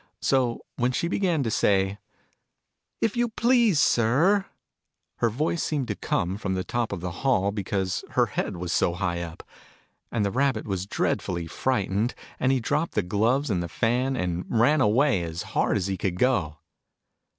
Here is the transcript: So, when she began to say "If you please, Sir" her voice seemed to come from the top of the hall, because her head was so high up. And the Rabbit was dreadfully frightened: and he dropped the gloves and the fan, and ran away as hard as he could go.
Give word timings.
So, 0.23 0.61
when 0.77 0.91
she 0.93 1.07
began 1.07 1.43
to 1.43 1.51
say 1.51 1.99
"If 3.01 3.15
you 3.15 3.29
please, 3.29 3.79
Sir" 3.79 4.47
her 5.17 5.29
voice 5.29 5.61
seemed 5.61 5.89
to 5.89 5.95
come 5.95 6.37
from 6.39 6.55
the 6.55 6.63
top 6.63 6.91
of 6.91 7.01
the 7.01 7.11
hall, 7.21 7.51
because 7.51 8.03
her 8.13 8.25
head 8.25 8.57
was 8.57 8.73
so 8.73 8.93
high 8.95 9.21
up. 9.21 9.43
And 10.11 10.25
the 10.25 10.31
Rabbit 10.31 10.65
was 10.65 10.87
dreadfully 10.87 11.45
frightened: 11.45 12.15
and 12.39 12.51
he 12.51 12.59
dropped 12.59 12.95
the 12.95 13.03
gloves 13.03 13.51
and 13.51 13.61
the 13.61 13.67
fan, 13.69 14.15
and 14.15 14.43
ran 14.49 14.81
away 14.81 15.21
as 15.21 15.43
hard 15.53 15.77
as 15.77 15.85
he 15.85 15.97
could 15.97 16.17
go. 16.17 16.57